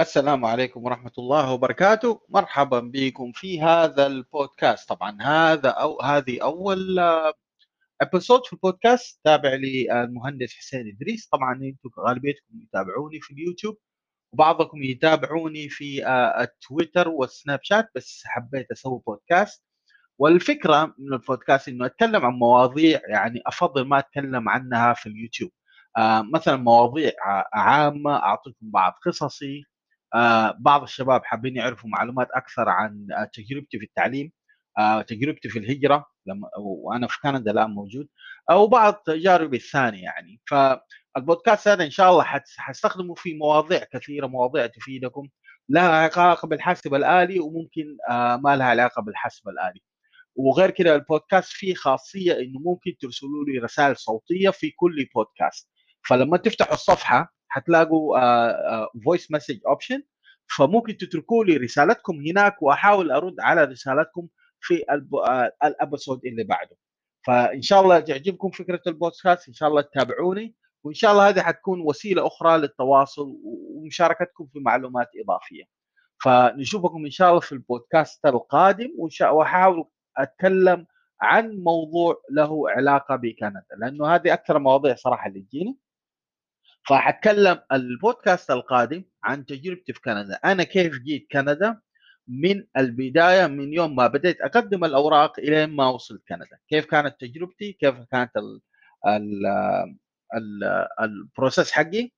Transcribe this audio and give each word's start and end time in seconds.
السلام 0.00 0.44
عليكم 0.44 0.84
ورحمة 0.84 1.12
الله 1.18 1.52
وبركاته، 1.52 2.20
مرحبًا 2.28 2.80
بكم 2.80 3.32
في 3.32 3.60
هذا 3.62 4.06
البودكاست، 4.06 4.88
طبعًا 4.88 5.18
هذا 5.22 5.68
أو 5.68 6.00
هذه 6.02 6.42
أول 6.42 7.00
episode 8.04 8.46
في 8.46 8.52
البودكاست. 8.52 9.20
تابع 9.24 9.50
للمهندس 9.54 10.54
حسين 10.54 10.88
إدريس، 10.88 11.28
طبعًا 11.28 11.54
أنتم 11.54 11.90
غالبيتكم 12.00 12.60
يتابعوني 12.62 13.20
في 13.20 13.30
اليوتيوب 13.34 13.76
وبعضكم 14.34 14.82
يتابعوني 14.84 15.68
في 15.68 16.06
آآ 16.06 16.42
التويتر 16.42 17.08
والسناب 17.08 17.60
شات، 17.62 17.90
بس 17.96 18.22
حبيت 18.26 18.70
أسوي 18.72 19.02
بودكاست، 19.06 19.64
والفكرة 20.18 20.94
من 20.98 21.12
البودكاست 21.14 21.68
إنه 21.68 21.86
أتكلم 21.86 22.26
عن 22.26 22.32
مواضيع 22.34 23.00
يعني 23.10 23.42
أفضل 23.46 23.86
ما 23.88 23.98
أتكلم 23.98 24.48
عنها 24.48 24.94
في 24.94 25.06
اليوتيوب، 25.08 25.50
مثلًا 26.34 26.56
مواضيع 26.56 27.12
عامة 27.54 28.16
أعطيكم 28.16 28.56
بعض 28.62 28.94
قصصي، 29.06 29.62
آه، 29.62 29.77
بعض 30.58 30.82
الشباب 30.82 31.24
حابين 31.24 31.56
يعرفوا 31.56 31.90
معلومات 31.90 32.28
أكثر 32.34 32.68
عن 32.68 33.06
آه، 33.12 33.24
تجربتي 33.24 33.78
في 33.78 33.84
التعليم 33.84 34.32
آه، 34.78 35.02
تجربتي 35.02 35.48
في 35.48 35.58
الهجرة 35.58 36.06
لما 36.26 36.48
وأنا 36.58 37.06
في 37.06 37.20
كندا 37.22 37.50
الآن 37.50 37.70
موجود 37.70 38.08
أو 38.50 38.66
بعض 38.66 38.94
تجاربي 38.94 39.56
الثانية 39.56 40.02
يعني. 40.02 40.40
فالبودكاست 40.48 41.68
هذا 41.68 41.84
إن 41.84 41.90
شاء 41.90 42.10
الله 42.10 42.24
حستخدمه 42.58 43.14
في 43.14 43.34
مواضيع 43.34 43.84
كثيرة 43.92 44.26
مواضيع 44.26 44.66
تفيدكم 44.66 45.28
لها 45.68 45.88
علاقة 45.88 46.48
بالحاسب 46.48 46.94
الآلي 46.94 47.40
وممكن 47.40 47.96
ما 48.44 48.56
لها 48.56 48.66
علاقة 48.66 49.02
بالحاسب 49.02 49.48
الآلي. 49.48 49.80
وغير 50.36 50.70
كده 50.70 50.94
البودكاست 50.94 51.52
فيه 51.52 51.74
خاصية 51.74 52.32
إنه 52.32 52.60
ممكن 52.60 52.96
ترسلوا 53.00 53.44
لي 53.44 53.58
رسائل 53.58 53.96
صوتية 53.96 54.50
في 54.50 54.70
كل 54.70 55.08
بودكاست. 55.14 55.70
فلما 56.08 56.36
تفتحوا 56.36 56.74
الصفحة 56.74 57.37
حتلاقوا 57.48 58.18
voice 59.04 59.32
message 59.32 59.58
option 59.66 60.02
فممكن 60.56 60.96
تتركوا 60.96 61.44
لي 61.44 61.56
رسالتكم 61.56 62.20
هناك 62.28 62.62
وأحاول 62.62 63.10
أرد 63.10 63.40
على 63.40 63.64
رسالتكم 63.64 64.28
في 64.60 64.84
آه، 65.28 65.52
ال 65.64 65.71
episode 65.71 66.20
اللي 66.26 66.44
بعده. 66.44 66.76
فإن 67.26 67.62
شاء 67.62 67.80
الله 67.82 68.00
تعجبكم 68.00 68.50
فكرة 68.50 68.80
البودكاست 68.86 69.48
إن 69.48 69.54
شاء 69.54 69.68
الله 69.68 69.82
تتابعوني 69.82 70.54
وإن 70.84 70.94
شاء 70.94 71.12
الله 71.12 71.28
هذه 71.28 71.40
حتكون 71.40 71.80
وسيلة 71.80 72.26
أخرى 72.26 72.58
للتواصل 72.58 73.36
ومشاركتكم 73.44 74.46
في 74.52 74.60
معلومات 74.60 75.08
إضافية. 75.24 75.64
فنشوفكم 76.24 77.04
إن 77.04 77.10
شاء 77.10 77.28
الله 77.28 77.40
في 77.40 77.52
البودكاست 77.52 78.26
القادم 78.26 78.90
وأحاول 79.32 79.84
أتكلم 80.16 80.86
عن 81.20 81.50
موضوع 81.56 82.22
له 82.30 82.70
علاقة 82.70 83.16
بكندا 83.16 83.64
لأنه 83.78 84.06
هذه 84.14 84.32
أكثر 84.32 84.58
مواضيع 84.58 84.94
صراحة 84.94 85.28
اللي 85.28 85.40
تجيني. 85.40 85.78
فحتكلم 86.88 87.58
البودكاست 87.72 88.50
القادم 88.50 89.04
عن 89.24 89.46
تجربتي 89.46 89.92
في 89.92 90.00
كندا. 90.00 90.34
أنا 90.44 90.62
كيف 90.64 90.98
جيت 90.98 91.26
كندا؟ 91.32 91.80
من 92.28 92.64
البداية 92.76 93.46
من 93.46 93.72
يوم 93.72 93.96
ما 93.96 94.06
بديت 94.06 94.40
أقدم 94.40 94.84
الأوراق 94.84 95.38
إلى 95.38 95.66
ما 95.66 95.88
وصلت 95.88 96.22
كندا. 96.28 96.58
كيف 96.68 96.84
كانت 96.84 97.20
تجربتي؟ 97.20 97.72
كيف 97.72 97.94
كانت 98.12 98.36
ال 98.36 98.60
ال 99.06 99.46
ال 100.34 100.64
process 101.00 101.72
حقي؟ 101.72 102.10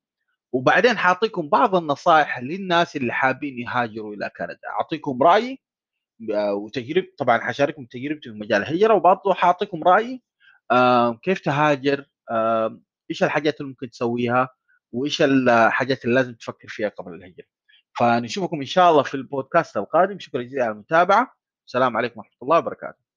وبعدين 0.53 0.99
حاعطيكم 0.99 1.49
بعض 1.49 1.77
النصائح 1.77 2.41
للناس 2.41 2.97
اللي 2.97 3.13
حابين 3.13 3.59
يهاجروا 3.59 4.15
إلى 4.15 4.31
كندا. 4.37 4.59
أعطيكم 4.81 5.23
رايي 5.23 5.61
وتجربه 6.31 7.09
طبعا 7.19 7.39
حشارككم 7.39 7.85
تجربتي 7.85 8.31
في 8.33 8.39
مجال 8.39 8.63
الهجرة 8.63 8.95
وبرضه 8.95 9.35
حاعطيكم 9.35 9.83
رايي 9.83 10.23
كيف 11.23 11.41
تهاجر 11.41 12.07
إيش 13.11 13.23
الحاجات 13.23 13.61
اللي 13.61 13.69
ممكن 13.69 13.91
تسويها؟ 13.91 14.49
وإيش 14.93 15.23
الحاجات 15.23 16.05
اللي 16.05 16.15
لازم 16.15 16.35
تفكر 16.35 16.69
فيها 16.69 16.89
قبل 16.89 17.15
الهجره 17.15 17.47
فنشوفكم 17.99 18.61
إن 18.61 18.67
شاء 18.67 18.91
الله 18.91 19.03
في 19.03 19.15
البودكاست 19.15 19.77
القادم. 19.77 20.19
شكرا 20.19 20.43
جزيلا 20.43 20.65
على 20.65 20.73
المتابعة. 20.73 21.35
السلام 21.67 21.97
عليكم 21.97 22.21
ورحمة 22.21 22.37
الله 22.43 22.59
وبركاته. 22.59 23.10